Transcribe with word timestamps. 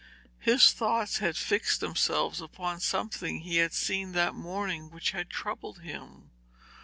His 0.39 0.71
thoughts 0.71 1.19
had 1.19 1.37
fixed 1.37 1.79
themselves 1.79 2.41
upon 2.41 2.79
something 2.79 3.41
he 3.41 3.57
had 3.57 3.71
seen 3.75 4.13
that 4.13 4.33
morning 4.33 4.89
which 4.89 5.11
had 5.11 5.29
troubled 5.29 5.81
him. 5.81 6.31